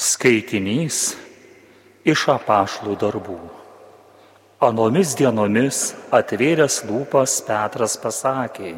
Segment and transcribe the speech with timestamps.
[0.00, 1.10] Skaitinys
[2.08, 3.34] iš apašlų darbų.
[4.64, 5.80] Anomis dienomis
[6.16, 8.70] atvėręs lūpas Petras pasakė,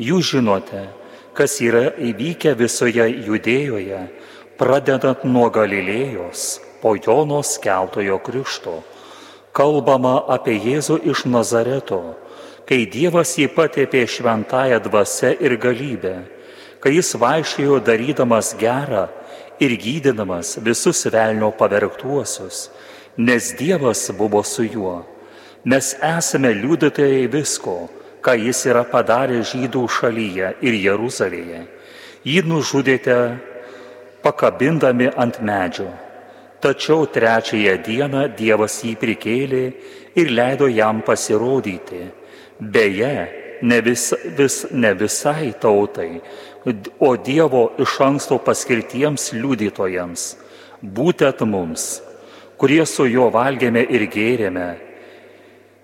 [0.00, 0.86] jūs žinote,
[1.36, 4.00] kas yra įvykę visoje judėjoje,
[4.56, 6.46] pradedant nuo Galilėjos,
[6.80, 8.78] po Jono skeltojo krikšto.
[9.52, 12.16] Kalbama apie Jėzų iš Nazareto,
[12.64, 16.16] kai Dievas jį patėpė šventąją dvasę ir galybę,
[16.80, 19.10] kai jis vaikščiojo darydamas gerą
[19.60, 22.68] ir gydydamas visus velnio pavergtuosius,
[23.16, 25.02] nes Dievas buvo su juo.
[25.64, 27.88] Mes esame liudytojai visko,
[28.22, 31.62] ką jis yra padaręs žydų šalyje ir Jeruzalėje.
[32.26, 33.16] Jį nužudėte
[34.22, 35.90] pakabindami ant medžio.
[36.62, 39.64] Tačiau trečiąją dieną Dievas jį prikėlė
[40.18, 42.08] ir leido jam pasirodyti.
[42.58, 43.14] Beje,
[43.62, 46.18] ne, vis, vis, ne visai tautai,
[46.98, 50.24] o Dievo iš anksto paskirtiems liudytojams,
[50.82, 52.00] būtent mums,
[52.58, 54.68] kurie su juo valgėme ir gėrėme,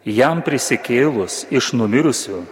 [0.05, 2.43] jam prisikėlus iš numirusių,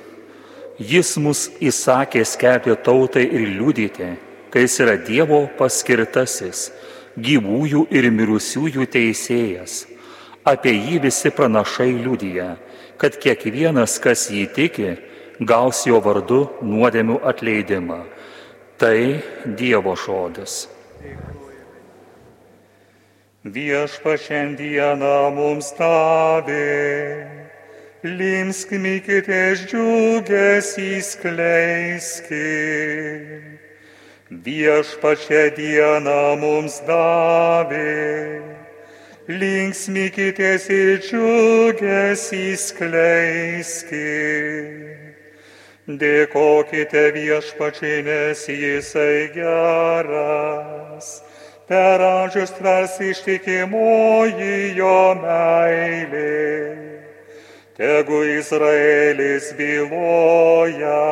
[0.79, 4.13] jis mus įsakė skelbti tautai ir liudyti,
[4.51, 6.71] kai jis yra Dievo paskirtasis,
[7.17, 9.87] gyvųjų ir mirusiųjų teisėjas.
[10.49, 12.57] Apie jį visi pranašai liudyja,
[12.99, 14.95] kad kiekvienas, kas jį tiki,
[15.41, 18.01] gaus jo vardu nuodėmių atleidimą.
[18.83, 20.67] Tai Dievo žodis.
[23.47, 27.23] Viešpa šiandieną mums davė,
[28.03, 32.35] limskimykitės džiugesį skleiskit.
[34.49, 38.43] Viešpa šiandieną mums davė,
[39.31, 44.43] linksmykitės ir džiugesį skleiskit.
[45.83, 51.09] Dėkokite viešpačiai, nes jisai geras.
[51.67, 57.03] Per amžius tvers ištikimoji jo meilė.
[57.75, 61.03] Tegu Izraelis byloja.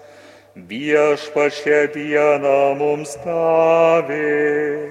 [0.55, 4.87] Viešpačia diena mums davė,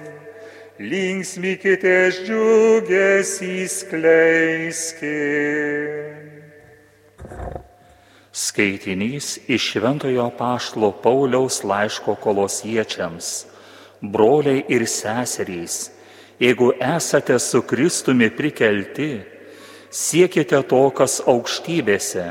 [0.78, 5.00] linksmykitės džiugesį skleiskit.
[8.34, 13.46] Skaitinys iš Šventojo Paštlo Pauliaus laiško kolosiečiams.
[14.02, 15.92] Broliai ir seserys,
[16.42, 19.33] jeigu esate su Kristumi prikelti,
[19.94, 22.26] siekite to, kas aukštybėse,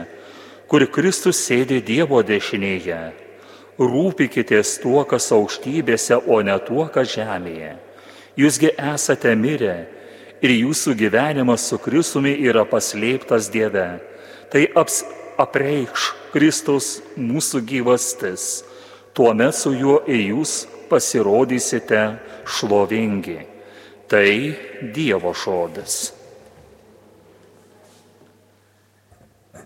[0.67, 3.01] kur Kristus sėdi Dievo dešinėje.
[3.79, 7.73] Rūpikitės tuo, kas aukštybėse, o ne tuo, kas žemėje.
[8.37, 9.75] Jūsgi esate mirę
[10.43, 13.87] ir jūsų gyvenimas su Kristumi yra paslėptas Dieve.
[14.53, 15.01] Tai aps,
[15.41, 18.63] apreikš Kristus mūsų gyvastis.
[19.13, 22.03] Tuomet su juo ir jūs pasirodysite
[22.49, 23.39] šlovingi.
[24.09, 24.27] Tai
[24.93, 26.22] Dievo žodis.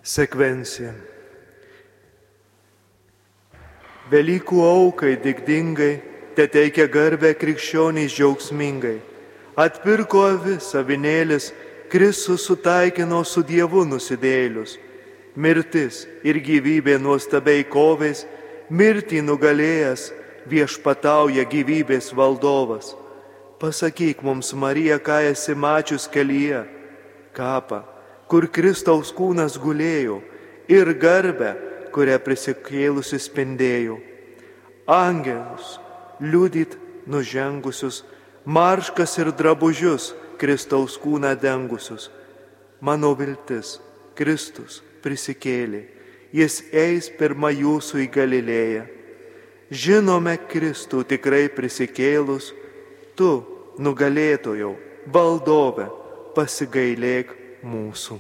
[0.08, 0.94] Sekvencija.
[4.08, 5.98] Velykų aukai dikdingai,
[6.38, 9.02] te teikia garbę krikščioniais džiaugsmingai.
[9.60, 11.50] Atpirko avis savinėlis,
[11.92, 14.78] Kristus sutaikino su Dievu nusidėlius.
[15.36, 18.24] Mirtis ir gyvybė nuostabiai kovės,
[18.72, 20.08] mirtį nugalėjęs
[20.48, 22.96] viešpatauja gyvybės valdovas.
[23.60, 26.64] Pasakyk mums, Marija, ką esi mačius kelyje,
[27.36, 27.97] kapą
[28.28, 30.20] kur Kristaus kūnas gulėjo,
[30.68, 31.56] ir garbę,
[31.96, 33.98] kurią prisikėlusi spindėjo.
[34.88, 35.78] Angelus,
[36.20, 36.78] liudyt
[37.08, 38.04] nužengusius,
[38.46, 42.12] marškas ir drabužius Kristaus kūną dengusius.
[42.80, 43.80] Mano viltis,
[44.16, 45.88] Kristus prisikėlė,
[46.36, 48.86] jis eis pirmą jūsų į Galilėją.
[49.68, 52.54] Žinome Kristų tikrai prisikėlus,
[53.20, 53.32] tu,
[53.84, 54.76] nugalėtojau,
[55.12, 55.90] valdove,
[56.38, 57.34] pasigailėk
[57.68, 58.20] mūsu.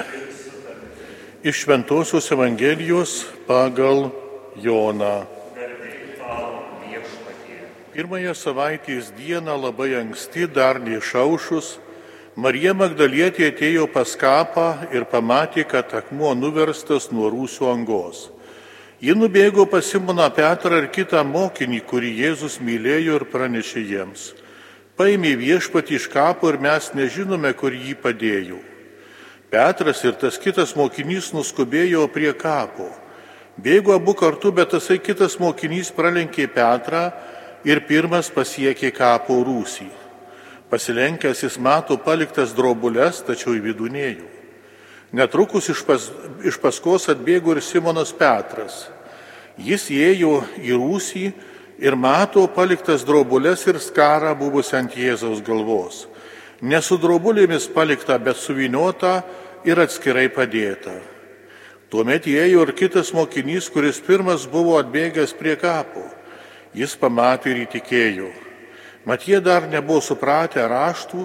[1.44, 4.09] Iš Šventojios Evangelijos pagal
[4.57, 5.27] Joną.
[7.94, 11.68] Pirmąją savaitės dieną labai anksti, dar neišaušus,
[12.33, 18.31] Marija Magdalietė atėjo pas kapą ir pamatė, kad akmuo nuverstas nuo rūsio angos.
[19.06, 24.31] Ji nubėgo pas Simoną Petrą ir kitą mokinį, kurį Jėzus mylėjo ir pranešė jiems.
[24.97, 28.59] Paėmė viešpatį iš kapo ir mes nežinome, kur jį padėjo.
[29.49, 32.91] Petras ir tas kitas mokinys nuskubėjo prie kapo.
[33.59, 37.09] Bėgo abu kartu, bet tasai kitas mokinys pralenkė Petrą
[37.65, 39.89] ir pirmas pasiekė kapo rūsį.
[40.69, 44.27] Pasilenkęs jis mato paliktas drobulės, tačiau į vidų neėjo.
[45.17, 46.05] Netrukus iš, pas,
[46.45, 48.85] iš paskos atbėgo ir Simonas Petras.
[49.57, 51.25] Jis įėjo į rūsį
[51.81, 56.05] ir mato paliktas drobulės ir skarą buvusią ant Jėzaus galvos.
[56.61, 59.21] Ne su drobulėmis palikta, bet suviniota
[59.67, 60.97] ir atskirai padėta.
[61.89, 66.03] Tuomet įėjo ir kitas mokinys, kuris pirmas buvo atbėgęs prie kapo.
[66.75, 68.29] Jis pamatė ir įtikėjo.
[69.09, 71.23] Mat jie dar nebuvo supratę raštų,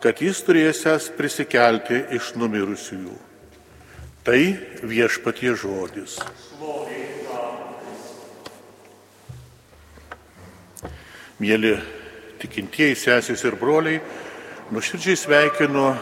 [0.00, 3.16] kad jis turėsęs prisikelti iš numirusiųjų.
[4.24, 4.40] Tai
[4.86, 6.16] viešpatie žodis.
[11.36, 11.74] Mėly
[12.40, 14.00] tikintieji sesės ir broliai,
[14.66, 15.94] nuoširdžiai sveikinu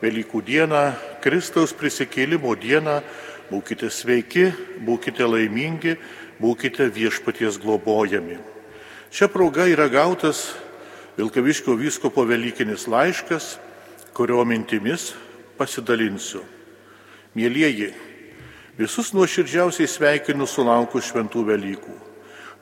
[0.00, 0.80] Velykų dieną,
[1.24, 3.00] Kristaus prisikėlimo dieną.
[3.50, 4.48] Būkite sveiki,
[4.84, 5.94] būkite laimingi,
[6.40, 8.38] būkite viešpaties globojami.
[9.12, 10.56] Šią progą yra gautas
[11.16, 13.56] Vilkaviškio vyskopo Velykinis laiškas,
[14.16, 15.14] kurio mintimis
[15.56, 16.42] pasidalinsiu.
[17.36, 17.92] Mėlyjeji,
[18.76, 21.96] visus nuoširdžiausiai sveikinu sulaukus šventų Velykų.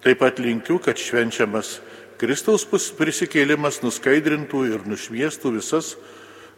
[0.05, 1.79] Taip pat linkiu, kad švenčiamas
[2.21, 2.65] Kristaus
[2.99, 5.95] prisikėlimas nuskaidrintų ir nušviestų visas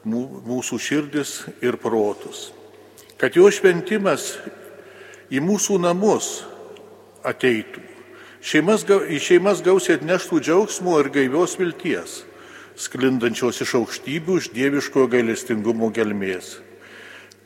[0.06, 2.50] mūsų širdis ir protus.
[3.16, 4.34] Kad jo šventimas
[5.32, 6.44] į mūsų namus
[7.26, 7.82] ateitų.
[8.46, 12.20] Šeimas, į šeimas gausiai atneštų džiaugsmo ir gaivios vilties,
[12.78, 16.58] sklindančios iš aukštybių, iš dieviškojo gailestingumo gelmės.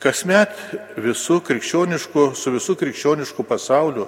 [0.01, 0.53] Kasmet
[0.97, 4.07] visu krikščionišku, su visu krikščionišku pasauliu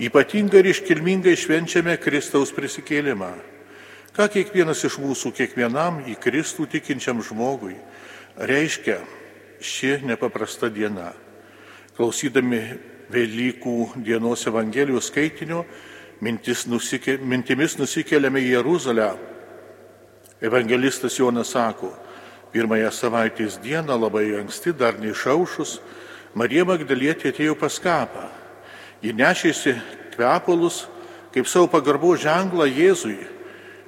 [0.00, 3.30] ypatingai ir iškilmingai švenčiame Kristaus prisikėlimą.
[4.16, 7.76] Ką kiekvienas iš mūsų, kiekvienam į Kristų tikinčiam žmogui
[8.36, 8.98] reiškia
[9.60, 11.12] ši nepaprasta diena.
[11.96, 12.62] Klausydami
[13.10, 15.64] Velykų dienos Evangelijos skaitinio,
[16.22, 19.10] nusikė, mintimis nusikeliame į Jeruzalę.
[20.40, 21.90] Evangelistas Jonas sako,
[22.54, 25.80] pirmąją savaitės dieną labai anksti, dar neišaušus,
[26.34, 28.39] Marija Magdalietė atėjo pas kapą.
[29.00, 29.74] Ji nešėsi
[30.14, 30.84] kvepalus
[31.32, 33.16] kaip savo pagarbo ženklą Jėzui,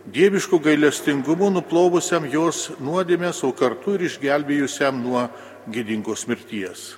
[0.08, 5.26] dieviškų gailestingumu nuplovusiam jos nuodėmės, o kartu ir išgelbėjusiam nuo
[5.70, 6.94] gydingos mirties.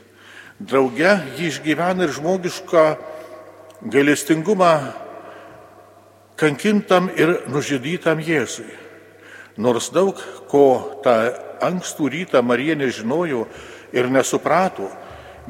[0.60, 2.84] Drauge jį išgyvena ir žmogišką
[3.90, 4.74] gailestingumą
[6.38, 8.70] kankintam ir nužudytam Jėzui.
[9.58, 10.18] Nors daug
[10.50, 11.16] ko tą
[11.62, 13.46] ankstų rytą Marija nežinojo
[13.94, 14.88] ir nesuprato,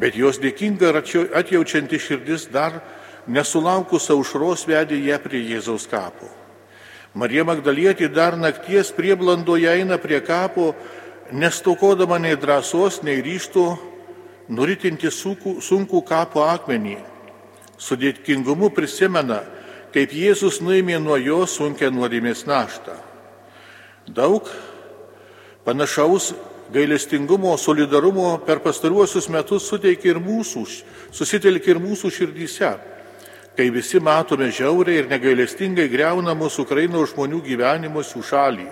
[0.00, 1.00] bet jos dėkinga ir
[1.38, 2.80] atjaučianti širdis dar
[3.26, 6.28] nesulaukus aušros vedė ją prie Jėzaus kapo.
[7.14, 10.72] Marija Magdalietė dar nakties prieblandoje eina prie kapo,
[11.30, 13.68] nestokodama nei drąsos, nei ryšto
[14.50, 16.98] nuritinti sunkų kapo akmenį.
[17.78, 19.44] Su dėkingumu prisimena,
[19.94, 22.98] kaip Jėzus nuėmė nuo jo sunkia nuodėmės naštą.
[24.10, 24.50] Daug
[25.64, 26.32] panašaus
[26.72, 30.64] gailestingumo, solidarumo per pastaruosius metus suteikia ir mūsų,
[31.12, 32.70] susitelkia ir mūsų širdyse,
[33.54, 38.68] kai visi matome žiauriai ir negailestingai greunamos Ukrainos žmonių gyvenimus jų šalį.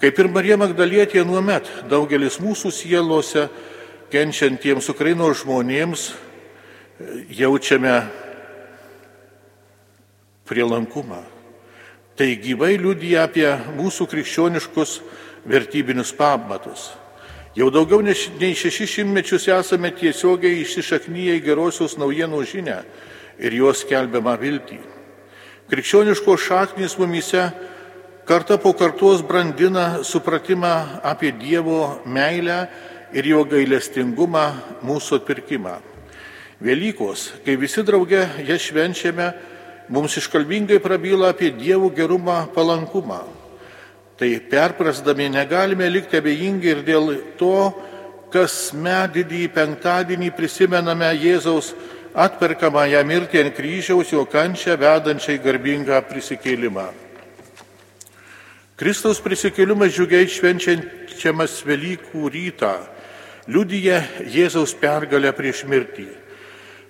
[0.00, 3.46] Kaip ir Marija Magdalietė nuomet, daugelis mūsų sielose
[4.12, 6.10] kenčiantiems Ukrainos žmonėms
[7.32, 7.94] jaučiame
[10.46, 11.22] prielankumą.
[12.16, 15.00] Tai gyvai liudija apie mūsų krikščioniškus
[15.46, 16.92] vertybinius pamatus.
[17.56, 22.82] Jau daugiau nei šešis šimtmečius esame tiesiogiai išsišaknyję į gerosios naujienų žinę
[23.40, 24.76] ir jos kelbiamą viltį.
[25.70, 27.46] Krikščioniškos šaknys mumise
[28.28, 32.66] karta po kartos brandina supratimą apie Dievo meilę
[33.16, 34.44] ir jo gailestingumą
[34.84, 35.78] mūsų atpirkimą.
[36.60, 39.32] Velykos, kai visi drauge jas švenčiame,
[39.88, 43.45] mums iškalbingai prabyla apie Dievo gerumą, palankumą.
[44.16, 47.72] Tai perprasdami negalime likti abejingi ir dėl to,
[48.32, 51.74] kas met didįjį penktadienį prisimename Jėzaus
[52.16, 56.88] atperkamąją mirtį ant kryžiaus, jo kančią vedančiai garbingą prisikėlimą.
[58.76, 62.74] Kristaus prisikėlimas džiugiai švenčiamas Velykų rytą
[63.48, 66.08] liudyja Jėzaus pergalę prieš mirtį.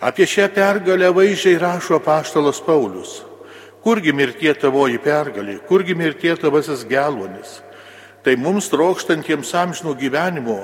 [0.02, 3.20] Apie šią pergalę vaizdžiai rašo paštalas Paulius.
[3.84, 7.60] Kurgi mirtie tavoji pergalė, kurgi mirtie tavasis geluonis.
[8.24, 10.58] Tai mums trokštantiems amžinų gyvenimo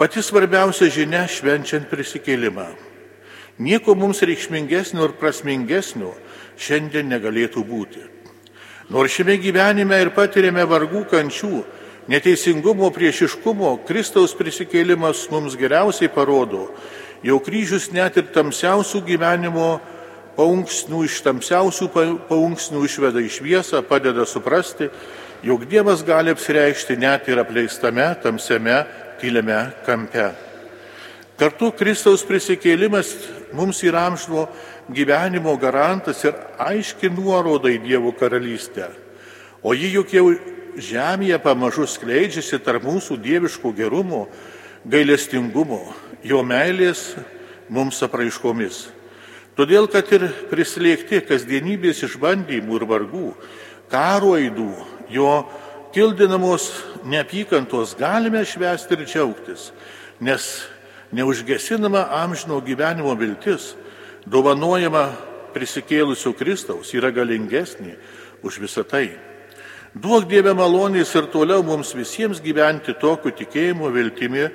[0.00, 2.68] pati svarbiausia žinia švenčiant prisikėlimą.
[3.60, 6.14] Nieko mums reikšmingesnio ir prasmingesnio
[6.60, 8.04] šiandien negalėtų būti.
[8.90, 11.60] Nors šiame gyvenime ir patiriame vargų kančių,
[12.10, 16.70] neteisingumo, priešiškumo, Kristaus prisikėlimas mums geriausiai parodo,
[17.20, 19.74] Jau kryžius net ir tamsiausių gyvenimo
[20.40, 21.90] paunksnių iš tamsiausių
[22.30, 24.88] paunksnių išveda į šviesą, padeda suprasti,
[25.44, 28.78] jog Dievas gali apsireikšti net ir apleistame, tamsiame,
[29.20, 30.30] tyliame kampe.
[31.40, 33.12] Kartu Kristaus prisikėlimas
[33.56, 34.46] mums yra amžino
[34.92, 38.90] gyvenimo garantas ir aiški nuoroda į Dievo karalystę.
[39.62, 40.26] O ji juk jau
[40.80, 44.26] žemėje pamažu skleidžiasi tarp mūsų dieviško gerumo,
[44.88, 45.82] gailestingumo,
[46.24, 47.10] jo meilės
[47.68, 48.99] mums apraiškomis.
[49.58, 53.30] Todėl, kad ir prislėgti kasdienybės išbandymų ir vargų,
[53.90, 54.70] karo aidų,
[55.10, 55.32] jo
[55.94, 56.70] kildinamos
[57.04, 59.70] neapykantos galime švęsti ir džiaugtis,
[60.22, 60.46] nes
[61.12, 63.74] neužgesinama amžino gyvenimo viltis,
[64.26, 65.08] dovanojama
[65.54, 67.96] prisikėlusio Kristaus, yra galingesnė
[68.46, 69.10] už visą tai.
[69.90, 74.46] Duok Dieve malonės ir toliau mums visiems gyventi tokiu tikėjimu, viltimi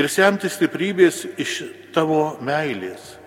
[0.00, 1.60] ir semti stiprybės iš
[1.92, 3.17] tavo meilės.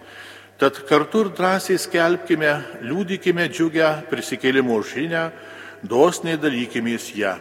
[0.62, 2.52] Tad kartu ir drąsiai skelbkime,
[2.86, 5.24] liūdikime džiugę prisikėlimo žinę,
[5.82, 7.32] dosniai dalykimės ją.